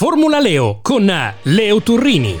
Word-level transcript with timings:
Formula 0.00 0.40
Leo 0.40 0.78
con 0.80 1.04
Leo 1.42 1.80
Turrini. 1.82 2.40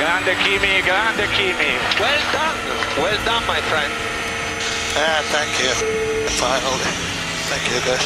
Grande 0.00 0.36
Kimi, 0.42 0.80
grande 0.82 1.28
Kimi. 1.28 1.54
Well 2.00 2.20
done, 2.32 2.58
well 2.96 3.16
done, 3.24 3.46
my 3.46 3.60
friend. 3.68 3.92
Ah, 4.96 5.22
thank 5.30 5.60
you. 5.60 5.70
Finally. 6.30 6.90
Thank 7.48 7.70
you, 7.70 7.80
guys. 7.84 8.02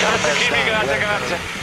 Grazie 0.00 0.32
Kimi, 0.42 0.64
grazie, 0.64 0.98
grazie. 0.98 1.58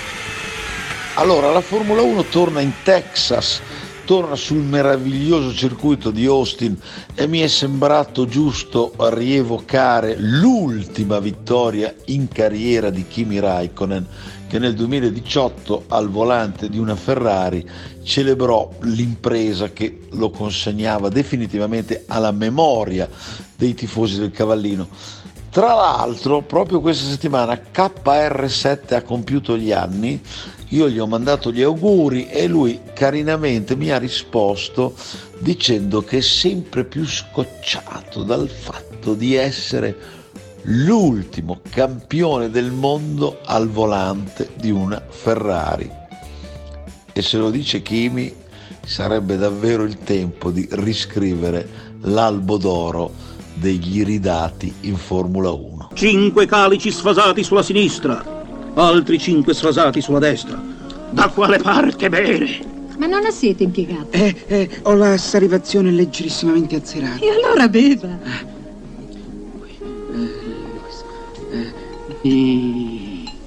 Allora, 1.15 1.49
la 1.49 1.61
Formula 1.61 2.03
1 2.03 2.29
torna 2.29 2.61
in 2.61 2.71
Texas, 2.83 3.59
torna 4.07 4.37
sul 4.37 4.63
meraviglioso 4.63 5.53
circuito 5.53 6.11
di 6.11 6.25
Austin 6.27 6.79
e 7.13 7.27
mi 7.27 7.39
è 7.39 7.47
sembrato 7.47 8.25
giusto 8.25 8.93
rievocare 8.97 10.15
l'ultima 10.17 11.19
vittoria 11.19 11.93
in 12.05 12.29
carriera 12.29 12.89
di 12.89 13.05
Kimi 13.05 13.37
Raikkonen 13.41 14.07
che 14.47 14.59
nel 14.59 14.75
2018 14.75 15.87
al 15.89 16.07
volante 16.07 16.69
di 16.69 16.79
una 16.79 16.95
Ferrari 16.95 17.69
celebrò 18.01 18.71
l'impresa 18.83 19.71
che 19.73 20.07
lo 20.11 20.29
consegnava 20.29 21.09
definitivamente 21.09 22.05
alla 22.07 22.31
memoria 22.31 23.09
dei 23.57 23.73
tifosi 23.73 24.19
del 24.19 24.31
cavallino. 24.31 24.87
Tra 25.49 25.73
l'altro, 25.73 26.43
proprio 26.43 26.79
questa 26.79 27.09
settimana 27.09 27.59
KR7 27.73 28.93
ha 28.93 29.01
compiuto 29.01 29.57
gli 29.57 29.71
anni, 29.71 30.21
io 30.69 30.89
gli 30.89 30.99
ho 30.99 31.07
mandato 31.07 31.51
gli 31.51 31.61
auguri 31.61 32.27
e 32.29 32.47
lui 32.47 32.79
carinamente 32.93 33.75
mi 33.75 33.91
ha 33.91 33.97
risposto 33.97 34.93
dicendo 35.39 36.01
che 36.01 36.17
è 36.17 36.21
sempre 36.21 36.83
più 36.83 37.05
scocciato 37.05 38.23
dal 38.23 38.49
fatto 38.49 39.13
di 39.13 39.35
essere 39.35 40.15
l'ultimo 40.63 41.61
campione 41.69 42.49
del 42.49 42.71
mondo 42.71 43.39
al 43.45 43.69
volante 43.69 44.49
di 44.55 44.71
una 44.71 45.01
Ferrari. 45.07 45.89
E 47.13 47.21
se 47.21 47.37
lo 47.37 47.49
dice 47.49 47.81
Kimi, 47.81 48.33
sarebbe 48.85 49.37
davvero 49.37 49.83
il 49.83 49.99
tempo 49.99 50.51
di 50.51 50.67
riscrivere 50.71 51.67
l'albo 52.01 52.57
d'oro 52.57 53.11
degli 53.53 53.99
iridati 53.99 54.73
in 54.81 54.97
Formula 54.97 55.51
1. 55.51 55.89
Cinque 55.93 56.45
calici 56.45 56.91
sfasati 56.91 57.43
sulla 57.43 57.63
sinistra, 57.63 58.36
altri 58.77 59.19
cinque 59.19 59.53
sfasati 59.53 60.01
sulla 60.01 60.19
destra. 60.19 60.61
Da 61.09 61.29
quale 61.29 61.57
parte 61.57 62.09
bere? 62.09 62.75
Ma 62.97 63.07
non 63.07 63.25
ha 63.25 63.31
siete 63.31 63.63
impiegato. 63.63 64.11
Eh, 64.11 64.35
eh, 64.47 64.69
ho 64.83 64.93
la 64.93 65.17
salivazione 65.17 65.91
leggerissimamente 65.91 66.75
azzerata. 66.75 67.23
E 67.23 67.29
allora 67.29 67.67
beva. 67.67 68.17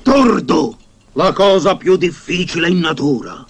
Tordo! 0.03 0.77
La 1.15 1.33
cosa 1.33 1.77
più 1.77 1.97
difficile 1.97 2.69
in 2.69 2.79
natura. 2.79 3.45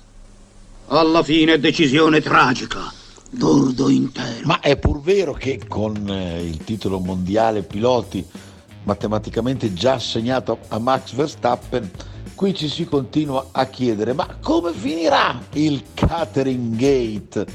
Alla 0.88 1.22
fine 1.22 1.58
decisione 1.58 2.20
tragica. 2.20 2.92
Tordo 3.38 3.88
intero. 3.88 4.46
Ma 4.46 4.60
è 4.60 4.76
pur 4.76 5.00
vero 5.00 5.34
che 5.34 5.60
con 5.68 6.08
eh, 6.08 6.42
il 6.42 6.58
titolo 6.64 6.98
mondiale 6.98 7.62
piloti 7.62 8.24
matematicamente 8.84 9.72
già 9.72 9.94
assegnato 9.94 10.58
a 10.68 10.78
Max 10.78 11.12
Verstappen, 11.12 11.90
qui 12.34 12.54
ci 12.54 12.68
si 12.68 12.84
continua 12.86 13.48
a 13.52 13.66
chiedere 13.66 14.12
ma 14.12 14.36
come 14.40 14.72
finirà 14.72 15.38
il 15.52 15.84
catering 15.94 16.76
gate 16.76 17.46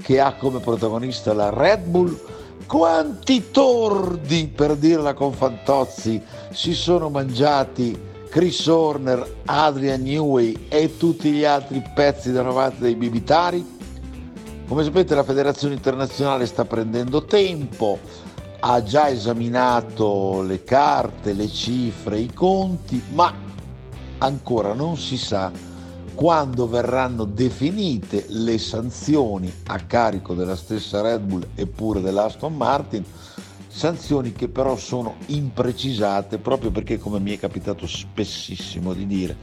che 0.00 0.20
ha 0.20 0.34
come 0.34 0.60
protagonista 0.60 1.32
la 1.32 1.50
Red 1.50 1.84
Bull? 1.84 2.18
Quanti 2.66 3.50
tordi, 3.50 4.46
per 4.54 4.76
dirla 4.76 5.14
con 5.14 5.32
Fantozzi, 5.32 6.22
si 6.50 6.74
sono 6.74 7.08
mangiati 7.08 7.98
Chris 8.28 8.66
Horner, 8.66 9.36
Adrian 9.46 10.02
Newey 10.02 10.66
e 10.68 10.96
tutti 10.98 11.30
gli 11.30 11.44
altri 11.44 11.82
pezzi 11.94 12.30
derivati 12.30 12.78
dai 12.78 12.94
bibitari? 12.94 13.76
Come 14.68 14.84
sapete 14.84 15.14
la 15.14 15.24
federazione 15.24 15.74
internazionale 15.74 16.44
sta 16.44 16.66
prendendo 16.66 17.24
tempo, 17.24 17.98
ha 18.60 18.82
già 18.82 19.08
esaminato 19.08 20.42
le 20.42 20.64
carte, 20.64 21.32
le 21.32 21.48
cifre, 21.48 22.18
i 22.18 22.32
conti, 22.32 23.02
ma 23.12 23.32
ancora 24.18 24.74
non 24.74 24.96
si 24.96 25.16
sa 25.16 25.52
quando 26.14 26.66
verranno 26.66 27.24
definite 27.24 28.24
le 28.30 28.58
sanzioni 28.58 29.52
a 29.66 29.78
carico 29.78 30.34
della 30.34 30.56
stessa 30.56 31.00
Red 31.00 31.20
Bull 31.20 31.46
e 31.54 31.66
pure 31.66 32.00
dell'Aston 32.00 32.56
Martin, 32.56 33.04
sanzioni 33.68 34.32
che 34.32 34.48
però 34.48 34.74
sono 34.74 35.14
imprecisate 35.26 36.38
proprio 36.38 36.72
perché 36.72 36.98
come 36.98 37.20
mi 37.20 37.36
è 37.36 37.38
capitato 37.38 37.86
spessissimo 37.86 38.92
di 38.94 39.06
dire, 39.06 39.36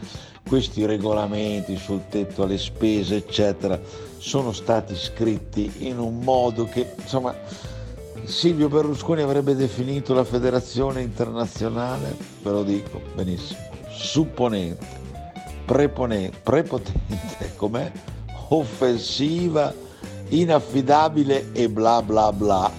questi 0.45 0.85
regolamenti 0.85 1.77
sul 1.77 2.09
tetto 2.09 2.43
alle 2.43 2.57
spese 2.57 3.15
eccetera 3.15 3.79
sono 4.17 4.51
stati 4.51 4.95
scritti 4.95 5.71
in 5.87 5.97
un 5.97 6.19
modo 6.19 6.65
che 6.65 6.93
insomma 6.99 7.33
Silvio 8.27 8.69
Berlusconi 8.69 9.21
avrebbe 9.21 9.55
definito 9.55 10.13
la 10.13 10.23
federazione 10.23 11.01
internazionale, 11.01 12.15
ve 12.41 12.51
lo 12.51 12.63
dico 12.63 13.01
benissimo, 13.13 13.59
supponente, 13.89 14.85
preponente, 15.65 16.37
prepotente, 16.41 17.53
com'è? 17.57 17.91
Offensiva, 18.49 19.73
inaffidabile 20.29 21.51
e 21.53 21.69
bla 21.69 22.01
bla 22.01 22.31
bla. 22.31 22.71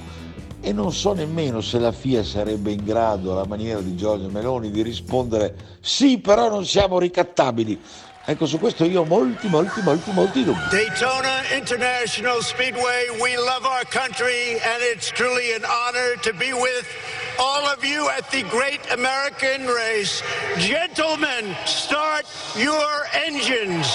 E 0.60 0.72
non 0.72 0.92
so 0.92 1.12
nemmeno 1.12 1.60
se 1.60 1.78
la 1.78 1.92
FIA 1.92 2.24
sarebbe 2.24 2.72
in 2.72 2.84
grado, 2.84 3.32
alla 3.32 3.46
maniera 3.46 3.80
di 3.80 3.94
Giorgio 3.94 4.28
Meloni, 4.28 4.70
di 4.70 4.82
rispondere 4.82 5.56
sì, 5.80 6.18
però 6.18 6.48
non 6.48 6.64
siamo 6.64 6.98
ricattabili. 6.98 7.80
Ecco, 8.28 8.44
su 8.44 8.58
questo 8.58 8.84
io 8.84 9.02
ho 9.02 9.04
molti, 9.04 9.46
molti, 9.46 9.80
molti, 9.82 10.10
molti 10.10 10.42
dubbi. 10.42 10.58
Daytona 10.70 11.48
International 11.54 12.42
Speedway, 12.42 13.08
we 13.20 13.36
love 13.36 13.64
our 13.64 13.84
country 13.84 14.58
and 14.58 14.82
it's 14.82 15.12
truly 15.12 15.54
an 15.54 15.62
honor 15.64 16.16
to 16.22 16.32
be 16.32 16.52
with 16.52 16.88
all 17.38 17.64
of 17.68 17.84
you 17.84 18.08
at 18.08 18.28
the 18.32 18.42
great 18.50 18.80
American 18.90 19.68
race. 19.68 20.24
Gentlemen, 20.58 21.54
start 21.66 22.26
your 22.56 23.06
engines. 23.14 23.86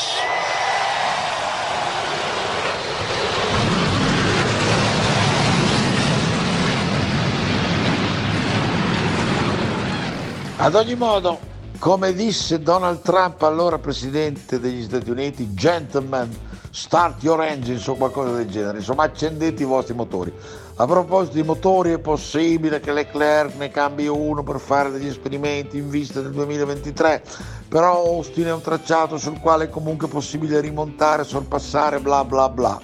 Ad 10.57 10.75
ogni 10.75 10.95
modo, 10.95 11.50
come 11.81 12.13
disse 12.13 12.61
Donald 12.61 13.01
Trump, 13.01 13.41
allora 13.41 13.79
presidente 13.79 14.59
degli 14.59 14.83
Stati 14.83 15.09
Uniti, 15.09 15.51
gentlemen, 15.55 16.29
start 16.69 17.23
your 17.23 17.41
engines 17.41 17.87
o 17.87 17.95
qualcosa 17.95 18.33
del 18.33 18.47
genere, 18.47 18.77
insomma 18.77 19.05
accendete 19.05 19.63
i 19.63 19.65
vostri 19.65 19.95
motori. 19.95 20.31
A 20.75 20.85
proposito 20.85 21.37
di 21.37 21.41
motori, 21.41 21.91
è 21.91 21.97
possibile 21.97 22.79
che 22.79 22.93
Leclerc 22.93 23.55
ne 23.55 23.71
cambi 23.71 24.05
uno 24.05 24.43
per 24.43 24.59
fare 24.59 24.91
degli 24.91 25.07
esperimenti 25.07 25.79
in 25.79 25.89
vista 25.89 26.21
del 26.21 26.33
2023, 26.33 27.23
però 27.67 27.95
Austin 27.95 28.45
è 28.45 28.53
un 28.53 28.61
tracciato 28.61 29.17
sul 29.17 29.39
quale 29.39 29.63
è 29.63 29.69
comunque 29.69 30.07
possibile 30.07 30.59
rimontare, 30.59 31.23
sorpassare, 31.23 31.99
bla 31.99 32.23
bla 32.23 32.47
bla. 32.47 32.79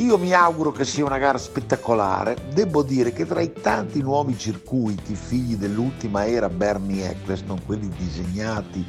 Io 0.00 0.16
mi 0.16 0.32
auguro 0.32 0.72
che 0.72 0.86
sia 0.86 1.04
una 1.04 1.18
gara 1.18 1.36
spettacolare. 1.36 2.34
Devo 2.54 2.82
dire 2.82 3.12
che 3.12 3.26
tra 3.26 3.42
i 3.42 3.52
tanti 3.52 4.00
nuovi 4.00 4.36
circuiti 4.38 5.14
figli 5.14 5.56
dell'ultima 5.56 6.26
era 6.26 6.48
Bernie 6.48 7.10
Eccleston, 7.10 7.62
quelli 7.66 7.86
disegnati 7.98 8.82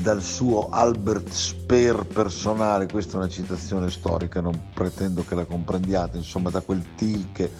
dal 0.00 0.20
suo 0.20 0.68
Albert 0.70 1.28
Speer 1.28 2.04
personale, 2.06 2.88
questa 2.88 3.12
è 3.12 3.16
una 3.18 3.28
citazione 3.28 3.88
storica, 3.88 4.40
non 4.40 4.70
pretendo 4.74 5.24
che 5.24 5.36
la 5.36 5.44
comprendiate, 5.44 6.16
insomma 6.16 6.50
da 6.50 6.60
quel 6.60 6.82
Tilke 6.96 7.52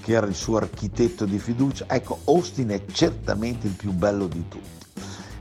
che 0.00 0.12
era 0.12 0.26
il 0.26 0.36
suo 0.36 0.58
architetto 0.58 1.24
di 1.24 1.40
fiducia, 1.40 1.86
ecco 1.88 2.20
Austin 2.26 2.68
è 2.68 2.84
certamente 2.86 3.66
il 3.66 3.72
più 3.72 3.90
bello 3.90 4.28
di 4.28 4.44
tutti 4.48 4.76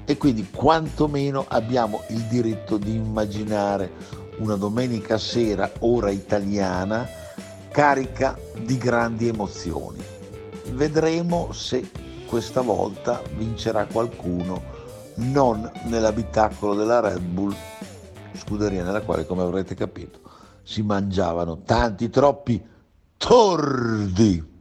e 0.03 0.17
quindi 0.17 0.49
quantomeno 0.49 1.45
abbiamo 1.47 2.01
il 2.09 2.23
diritto 2.23 2.77
di 2.77 2.95
immaginare 2.95 4.25
una 4.37 4.55
domenica 4.55 5.17
sera, 5.17 5.71
ora 5.79 6.09
italiana, 6.09 7.07
carica 7.69 8.37
di 8.59 8.77
grandi 8.77 9.27
emozioni. 9.27 10.03
Vedremo 10.71 11.51
se 11.51 11.89
questa 12.27 12.61
volta 12.61 13.21
vincerà 13.35 13.85
qualcuno 13.85 14.75
non 15.15 15.69
nell'abitacolo 15.85 16.75
della 16.75 16.99
Red 16.99 17.21
Bull, 17.21 17.55
scuderia 18.33 18.83
nella 18.83 19.01
quale, 19.01 19.25
come 19.25 19.41
avrete 19.41 19.75
capito, 19.75 20.19
si 20.63 20.81
mangiavano 20.83 21.61
tanti 21.63 22.09
troppi 22.09 22.63
tordi. 23.17 24.55